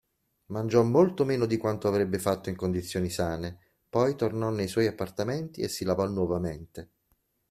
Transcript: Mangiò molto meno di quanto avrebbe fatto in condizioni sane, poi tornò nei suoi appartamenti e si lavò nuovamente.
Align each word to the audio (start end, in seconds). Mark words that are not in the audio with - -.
Mangiò 0.47 0.81
molto 0.81 1.25
meno 1.25 1.45
di 1.45 1.57
quanto 1.57 1.87
avrebbe 1.87 2.17
fatto 2.17 2.49
in 2.49 2.55
condizioni 2.55 3.07
sane, 3.11 3.59
poi 3.87 4.15
tornò 4.15 4.49
nei 4.49 4.67
suoi 4.67 4.87
appartamenti 4.87 5.61
e 5.61 5.67
si 5.67 5.85
lavò 5.85 6.07
nuovamente. 6.07 6.89